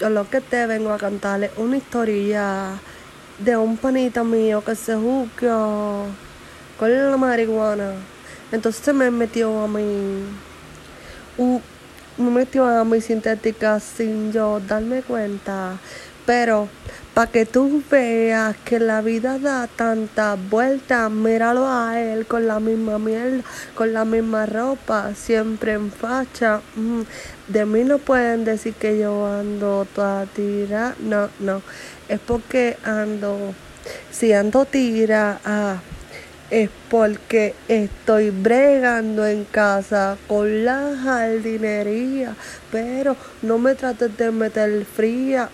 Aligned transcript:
yo 0.00 0.10
lo 0.10 0.28
que 0.28 0.40
te 0.40 0.66
vengo 0.66 0.92
a 0.92 0.98
contar 0.98 1.42
es 1.44 1.50
una 1.56 1.76
historia 1.76 2.80
de 3.38 3.56
un 3.56 3.76
panita 3.76 4.24
mío 4.24 4.62
que 4.64 4.74
se 4.74 4.94
juzgó 4.94 6.06
con 6.78 7.10
la 7.10 7.16
marihuana. 7.16 7.92
Entonces 8.52 8.94
me 8.94 9.10
metió 9.10 9.62
a 9.62 9.68
mí, 9.68 10.24
metió 12.44 12.66
a 12.66 12.84
mi 12.84 13.00
sintética 13.00 13.80
sin 13.80 14.30
yo 14.30 14.60
darme 14.60 15.00
cuenta. 15.00 15.78
Pero 16.26 16.68
para 17.14 17.30
que 17.30 17.46
tú 17.46 17.82
veas 17.90 18.54
que 18.66 18.78
la 18.78 19.00
vida 19.00 19.38
da 19.38 19.66
tantas 19.66 20.38
vueltas, 20.50 21.10
míralo 21.10 21.66
a 21.66 21.98
él 21.98 22.26
con 22.26 22.46
la 22.46 22.60
misma 22.60 22.98
mierda, 22.98 23.42
con 23.74 23.94
la 23.94 24.04
misma 24.04 24.44
ropa, 24.44 25.14
siempre 25.14 25.72
en 25.72 25.90
facha. 25.90 26.60
Mm, 26.76 27.02
de 27.48 27.64
mí 27.64 27.82
no 27.84 27.96
pueden 27.96 28.44
decir 28.44 28.74
que 28.74 28.98
yo 28.98 29.26
ando 29.26 29.86
toda 29.94 30.26
tira, 30.26 30.94
no, 31.00 31.30
no, 31.40 31.62
es 32.10 32.20
porque 32.20 32.76
ando, 32.84 33.54
si 34.10 34.34
ando 34.34 34.66
tira, 34.66 35.40
ah, 35.46 35.78
es 36.62 36.70
porque 36.88 37.52
estoy 37.66 38.30
bregando 38.30 39.26
en 39.26 39.44
casa 39.44 40.16
con 40.28 40.64
la 40.64 40.96
jardinería, 41.02 42.36
pero 42.70 43.16
no 43.42 43.58
me 43.58 43.74
trates 43.74 44.16
de 44.16 44.30
meter 44.30 44.84
fría. 44.84 45.50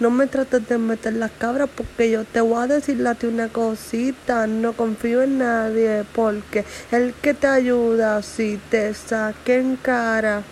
No 0.00 0.10
me 0.10 0.26
trates 0.26 0.68
de 0.68 0.78
meter 0.78 1.12
las 1.12 1.30
cabras 1.30 1.68
porque 1.72 2.10
yo 2.10 2.24
te 2.24 2.40
voy 2.40 2.64
a 2.64 2.66
decirle 2.66 3.14
una 3.22 3.48
cosita. 3.48 4.48
No 4.48 4.72
confío 4.72 5.22
en 5.22 5.38
nadie 5.38 6.04
porque 6.12 6.64
el 6.90 7.14
que 7.14 7.34
te 7.34 7.46
ayuda 7.46 8.20
si 8.22 8.60
te 8.70 8.92
saque 8.94 9.58
en 9.58 9.76
cara. 9.76 10.42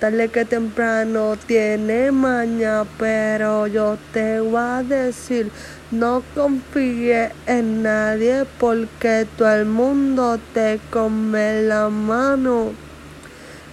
Tarde 0.00 0.28
que 0.28 0.44
temprano 0.44 1.34
tiene 1.44 2.12
maña, 2.12 2.84
pero 2.98 3.66
yo 3.66 3.98
te 4.12 4.38
voy 4.38 4.54
a 4.56 4.84
decir, 4.84 5.50
no 5.90 6.22
confíe 6.36 7.32
en 7.46 7.82
nadie 7.82 8.44
porque 8.60 9.26
todo 9.36 9.52
el 9.52 9.64
mundo 9.64 10.38
te 10.54 10.78
come 10.90 11.62
la 11.62 11.88
mano. 11.88 12.70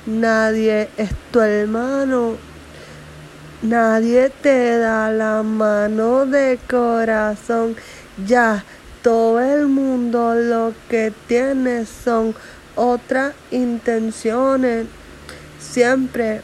Nadie 0.08 0.89
es 0.97 1.11
tu 1.31 1.41
hermano. 1.41 2.38
Nadie 3.61 4.31
te 4.42 4.80
da 4.80 5.11
la 5.11 5.44
mano 5.44 6.25
de 6.25 6.58
corazón. 6.67 7.75
Ya 8.25 8.64
todo 9.03 9.39
el 9.39 9.67
mundo 9.67 10.33
lo 10.33 10.73
que 10.89 11.14
tiene 11.27 11.86
son 11.86 12.33
otras 12.75 13.36
intenciones. 13.52 14.88
Siempre, 15.71 16.41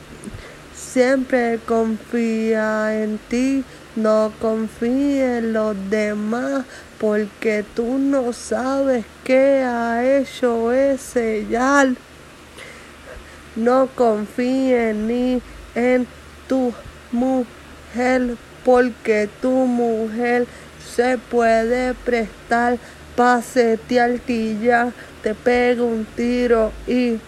siempre 0.76 1.60
confía 1.66 3.02
en 3.02 3.20
ti. 3.30 3.64
No 3.96 4.32
confíe 4.40 5.40
en 5.40 5.54
los 5.54 5.76
demás 5.90 6.64
porque 6.98 7.66
tú 7.76 7.98
no 7.98 8.32
sabes 8.32 9.06
qué 9.24 9.64
ha 9.64 10.04
hecho 10.04 10.72
ese 10.72 11.46
yal. 11.50 11.98
No 13.56 13.90
confíe 13.96 14.94
ni 14.94 15.42
en 15.76 16.08
tu 16.48 16.74
mujer 17.12 18.38
porque 18.64 19.30
tu 19.42 19.52
mujer 19.52 20.48
se 20.96 21.18
puede 21.18 21.94
prestar 21.94 22.78
para 23.16 23.42
setearte 23.42 24.58
ya 24.62 24.92
te 25.22 25.36
pega 25.36 25.84
un 25.84 26.06
tiro 26.16 26.72
y 26.88 27.20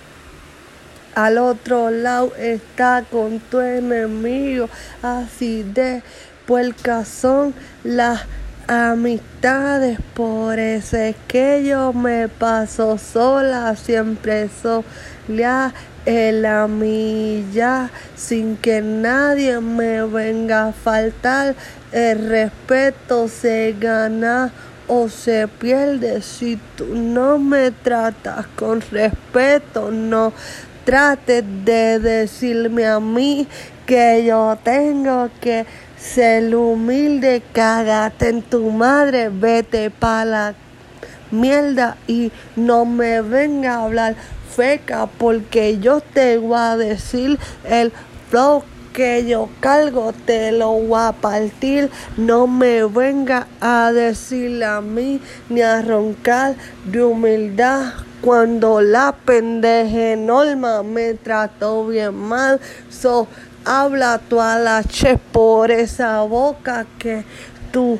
al 1.15 1.37
otro 1.37 1.89
lado 1.89 2.33
está 2.37 3.03
con 3.09 3.39
tu 3.39 3.59
enemigo 3.59 4.69
así 5.01 5.63
de 5.63 6.03
puercas 6.45 7.07
son 7.07 7.53
las 7.83 8.21
amistades 8.67 9.99
por 10.13 10.57
eso 10.59 10.97
es 10.97 11.15
que 11.27 11.63
yo 11.65 11.93
me 11.93 12.29
paso 12.29 12.97
sola 12.97 13.75
siempre 13.75 14.49
sola 14.61 15.73
en 16.05 16.41
la 16.41 16.67
milla 16.67 17.89
sin 18.15 18.57
que 18.57 18.81
nadie 18.81 19.59
me 19.59 20.03
venga 20.05 20.69
a 20.69 20.73
faltar. 20.73 21.55
El 21.91 22.27
respeto 22.29 23.27
se 23.27 23.75
gana 23.79 24.51
o 24.87 25.07
se 25.07 25.47
pierde 25.47 26.21
si 26.21 26.59
tú 26.75 26.85
no 26.95 27.37
me 27.37 27.71
tratas 27.71 28.47
con 28.55 28.81
respeto. 28.81 29.91
No 29.91 30.33
trates 30.83 31.43
de 31.65 31.99
decirme 31.99 32.85
a 32.85 32.99
mí 32.99 33.47
que 33.85 34.23
yo 34.25 34.57
tengo 34.63 35.29
que 35.41 35.65
ser 35.97 36.55
humilde. 36.55 37.41
Cágate 37.53 38.29
en 38.29 38.41
tu 38.41 38.69
madre, 38.71 39.29
vete 39.29 39.89
para 39.89 40.25
la 40.25 40.53
mierda 41.31 41.97
y 42.07 42.31
no 42.55 42.85
me 42.85 43.21
venga 43.21 43.75
a 43.75 43.83
hablar 43.85 44.15
feca 44.55 45.07
porque 45.07 45.79
yo 45.79 45.99
te 46.01 46.37
voy 46.37 46.57
a 46.57 46.77
decir 46.77 47.39
el 47.67 47.91
flow 48.29 48.63
que 48.93 49.25
yo 49.25 49.49
cargo 49.59 50.13
te 50.25 50.51
lo 50.51 50.73
voy 50.73 50.99
a 51.01 51.11
partir. 51.11 51.89
No 52.15 52.47
me 52.47 52.85
venga 52.85 53.47
a 53.59 53.91
decir 53.91 54.63
a 54.63 54.79
mí 54.81 55.19
ni 55.49 55.61
a 55.61 55.81
roncar 55.81 56.55
de 56.85 57.03
humildad 57.03 57.93
cuando 58.21 58.79
la 58.79 59.13
pendeje 59.25 60.15
Norma 60.15 60.83
me 60.83 61.15
trató 61.15 61.87
bien 61.87 62.15
mal. 62.15 62.61
So 62.89 63.27
habla 63.65 64.21
tú 64.29 64.39
a 64.39 64.59
la 64.59 64.83
che 64.83 65.17
por 65.17 65.71
esa 65.71 66.21
boca 66.21 66.85
que 66.99 67.25
tú 67.71 67.99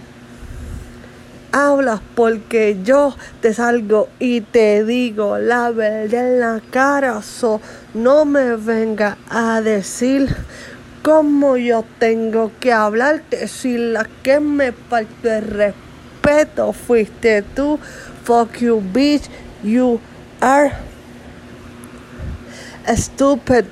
hablas 1.54 2.02
porque 2.16 2.80
yo 2.84 3.16
te 3.40 3.54
salgo 3.54 4.10
y 4.20 4.42
te 4.42 4.84
digo 4.84 5.38
la 5.38 5.70
verdad 5.70 6.28
en 6.28 6.40
la 6.40 6.62
cara. 6.72 7.22
So, 7.22 7.62
no 7.94 8.26
me 8.26 8.56
venga 8.56 9.18
a 9.30 9.62
decir 9.62 10.36
cómo 11.04 11.58
yo 11.58 11.84
tengo 12.00 12.52
que 12.60 12.72
hablarte. 12.72 13.48
Si 13.48 13.78
la 13.78 14.08
que 14.24 14.40
me 14.40 14.72
faltó 14.72 15.30
el 15.30 15.44
respeto 15.44 16.74
fuiste 16.74 17.44
tú. 17.44 17.78
Fuck 18.24 18.60
you, 18.60 18.82
bitch. 18.82 19.30
You 19.64 20.00
are 20.42 20.72
a 22.88 22.98
stupid 22.98 23.66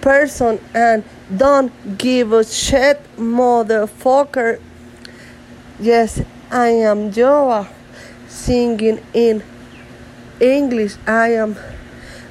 person 0.00 0.58
and 0.74 1.04
don't 1.34 1.72
give 1.98 2.32
a 2.32 2.44
shit, 2.44 2.98
motherfucker. 3.16 4.58
Yes, 5.78 6.22
I 6.50 6.68
am 6.68 7.12
Joa 7.12 7.68
singing 8.28 9.00
in 9.12 9.42
English. 10.40 10.96
I 11.06 11.34
am 11.34 11.56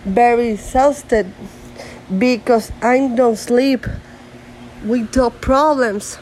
very 0.05 0.53
exhausted 0.53 1.27
because 2.17 2.71
I 2.81 3.07
don't 3.15 3.37
sleep 3.37 3.85
with 4.85 5.11
the 5.11 5.29
problems. 5.29 6.17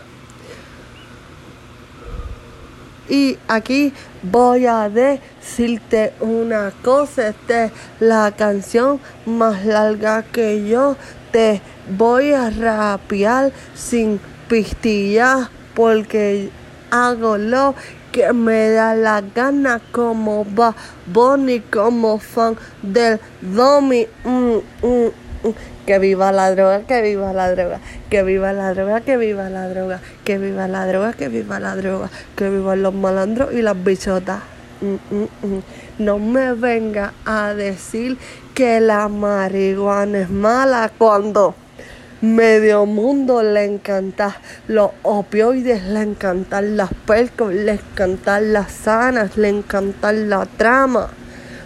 Y 3.10 3.38
aquí 3.48 3.94
voy 4.22 4.66
a 4.66 4.90
decirte 4.90 6.14
una 6.20 6.74
cosa, 6.84 7.30
esta 7.30 7.66
es 7.66 7.72
la 8.02 8.34
canción 8.36 9.00
más 9.26 9.66
larga 9.66 10.24
que 10.24 10.68
yo 10.68 10.98
te 11.32 11.62
voy 11.98 12.34
a 12.34 12.50
rapear 12.50 13.54
sin 13.74 14.20
pistillas 14.50 15.50
porque 15.74 16.50
hago 16.92 17.38
lo 17.38 17.76
que 18.12 18.34
me 18.34 18.72
da 18.72 18.94
la 18.94 19.22
gana 19.22 19.80
como 19.92 20.46
va 20.54 20.76
Bonnie 21.06 21.62
como 21.62 22.20
fan 22.20 22.58
del 22.82 23.20
Domi. 23.42 24.06
Mm, 24.26 24.58
mm. 24.86 25.27
Que 25.86 26.00
viva 26.00 26.32
la 26.32 26.52
droga, 26.52 26.82
que 26.82 27.02
viva 27.02 27.34
la 27.34 27.52
droga, 27.52 27.80
que 28.10 28.24
viva 28.24 28.54
la 28.54 28.74
droga, 28.74 29.02
que 29.02 29.18
viva 29.18 29.50
la 29.50 29.68
droga, 29.68 30.02
que 30.24 30.38
viva 30.38 30.68
la 30.68 30.86
droga, 30.86 31.14
que 31.14 31.30
viva 31.30 31.60
la 31.60 31.76
droga, 31.76 32.10
que 32.36 32.50
vivan 32.50 32.84
los 32.84 32.94
malandros 32.94 33.54
y 33.54 33.62
las 33.62 33.82
bichotas. 33.84 34.42
No 35.98 36.20
me 36.20 36.54
venga 36.54 37.14
a 37.26 37.54
decir 37.54 38.18
que 38.54 38.80
la 38.80 39.08
marihuana 39.08 40.20
es 40.20 40.30
mala 40.30 40.92
cuando 40.98 41.56
Medio 42.22 42.88
mundo 42.88 43.44
le 43.44 43.64
encanta 43.64 44.38
los 44.68 44.90
opioides, 45.04 45.84
le 45.84 46.02
encantan 46.02 46.76
las 46.76 46.90
percos, 47.06 47.54
le 47.54 47.74
encantan 47.74 48.54
las 48.54 48.72
sanas, 48.72 49.38
le 49.38 49.50
encantan 49.50 50.28
la 50.28 50.48
trama. 50.48 51.12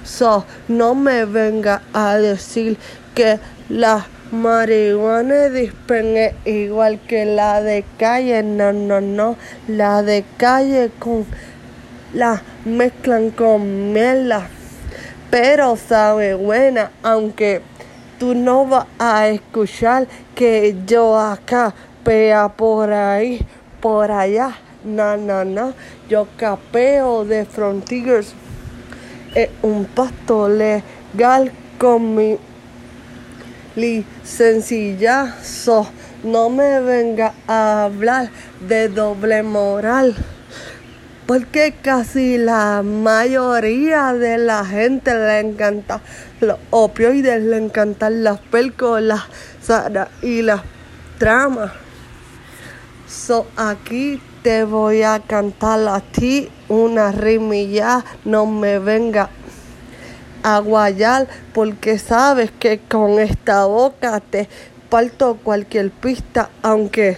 So, 0.04 0.44
no 0.68 0.94
me 0.94 1.24
venga 1.24 1.84
a 1.94 2.18
decir 2.18 2.76
que 3.16 3.40
la 3.72 4.06
marihuana 4.34 5.48
dispen 5.48 6.36
igual 6.44 7.00
que 7.08 7.24
la 7.24 7.62
de 7.62 7.86
calle. 7.98 8.44
No, 8.44 8.74
no, 8.74 9.00
no. 9.00 9.38
La 9.70 10.04
de 10.04 10.26
calle 10.36 10.92
con 11.00 11.26
la 12.14 12.42
mezclan 12.66 13.32
con 13.32 13.94
mierda. 13.94 14.50
Pero 15.30 15.78
sabe 15.78 16.34
buena, 16.34 16.92
aunque 17.02 17.62
tú 18.20 18.36
no 18.36 18.66
vas 18.66 18.88
a 19.00 19.30
escuchar 19.30 20.06
que 20.36 20.76
yo 20.86 21.18
acá, 21.18 21.74
pea 22.04 22.50
por 22.50 22.92
ahí, 22.92 23.40
por 23.80 24.12
allá. 24.12 24.58
No, 24.84 25.16
no, 25.16 25.46
no. 25.46 25.74
Yo 26.10 26.28
capeo 26.36 27.24
de 27.24 27.46
Frontiers. 27.46 28.34
Es 29.34 29.50
un 29.62 29.86
pasto 29.86 30.50
legal 30.50 31.54
con 31.78 32.16
mi 32.16 32.38
licenciazo. 33.76 35.32
No 36.24 36.50
me 36.50 36.80
venga 36.82 37.34
a 37.48 37.86
hablar 37.86 38.30
de 38.68 38.90
doble 38.90 39.44
moral. 39.44 40.16
Porque 41.26 41.74
casi 41.82 42.38
la 42.38 42.84
mayoría 42.84 44.14
de 44.14 44.38
la 44.38 44.66
gente 44.66 45.14
le 45.14 45.40
encanta 45.40 46.02
los 46.42 46.58
opioides, 46.72 47.42
le 47.42 47.58
encantan 47.58 48.24
las 48.24 48.40
pelcolas 48.40 49.22
y 50.22 50.42
las 50.42 50.62
tramas. 51.18 51.72
So 53.08 53.48
aquí 53.56 54.22
te 54.42 54.64
voy 54.64 55.04
a 55.04 55.20
cantar 55.20 55.88
a 55.88 56.00
ti 56.02 56.50
una 56.68 57.12
rimilla, 57.12 58.04
no 58.26 58.46
me 58.46 58.80
venga 58.80 59.30
a 60.44 60.62
porque 61.54 62.00
sabes 62.00 62.52
que 62.52 62.80
con 62.80 63.20
esta 63.20 63.66
boca 63.66 64.20
te 64.20 64.48
parto 64.90 65.38
cualquier 65.44 65.92
pista, 65.92 66.50
aunque 66.62 67.18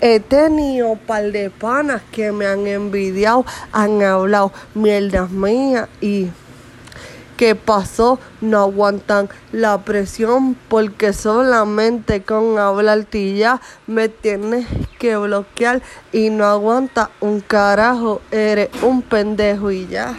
he 0.00 0.20
tenido 0.20 0.96
par 0.96 1.32
de 1.32 1.50
panas 1.50 2.02
que 2.12 2.32
me 2.32 2.46
han 2.46 2.66
envidiado, 2.66 3.46
han 3.72 4.02
hablado 4.02 4.52
mierdas 4.74 5.30
mías 5.30 5.88
y 6.00 6.28
que 7.36 7.54
pasó 7.54 8.18
no 8.40 8.60
aguantan 8.60 9.28
la 9.52 9.78
presión 9.82 10.56
porque 10.68 11.12
solamente 11.12 12.22
con 12.22 12.58
hablarte 12.58 13.34
ya 13.34 13.60
me 13.86 14.08
tienes 14.08 14.66
que 14.98 15.16
bloquear 15.16 15.82
y 16.12 16.30
no 16.30 16.44
aguanta 16.44 17.10
un 17.20 17.40
carajo, 17.40 18.20
eres 18.30 18.68
un 18.82 19.02
pendejo 19.02 19.70
y 19.70 19.86
ya. 19.86 20.14